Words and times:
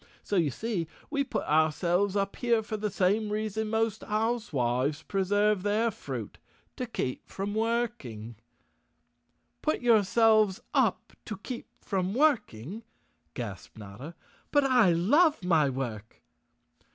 So 0.23 0.35
you 0.35 0.49
see, 0.49 0.87
we 1.11 1.23
put 1.23 1.43
ourselves 1.43 2.15
up 2.15 2.35
here 2.37 2.63
for 2.63 2.75
the 2.75 2.89
same 2.89 3.29
reason 3.29 3.69
most 3.69 4.03
housewives 4.03 5.03
preserve 5.03 5.61
their 5.61 5.91
fruit—to 5.91 6.87
keep 6.87 7.29
from 7.29 7.53
work¬ 7.53 8.03
ing." 8.03 8.35
"Put 9.61 9.81
yourselves 9.81 10.59
up 10.73 11.13
to 11.25 11.37
keep 11.37 11.67
from 11.81 12.15
working," 12.15 12.81
gasped 13.35 13.77
Notta. 13.77 14.15
"But 14.49 14.63
I 14.63 14.91
love 14.91 15.43
my 15.43 15.69
work!" 15.69 16.23